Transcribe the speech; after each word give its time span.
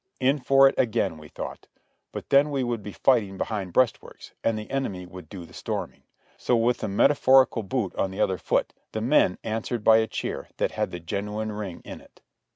In 0.19 0.39
for 0.39 0.67
it 0.67 0.73
again, 0.79 1.19
we 1.19 1.27
thought; 1.27 1.67
but 2.11 2.29
then 2.31 2.49
we 2.49 2.63
would 2.63 2.81
be 2.81 2.91
fighting 2.91 3.37
behind 3.37 3.71
breastworks, 3.71 4.33
and 4.43 4.57
the 4.57 4.67
enemy 4.71 5.05
would 5.05 5.29
do 5.29 5.45
the 5.45 5.53
storming; 5.53 6.01
so 6.37 6.55
with 6.55 6.79
the 6.79 6.87
metaphorical 6.87 7.61
boot 7.61 7.93
on 7.95 8.09
the 8.09 8.19
other 8.19 8.39
foot, 8.39 8.73
the 8.93 9.01
men 9.01 9.37
answered 9.43 9.83
by 9.83 9.97
a 9.97 10.07
cheer 10.07 10.47
that 10.57 10.71
had 10.71 10.89
the 10.89 10.99
genuine 10.99 11.51
ring 11.51 11.83
in 11.85 12.01
it. 12.01 12.19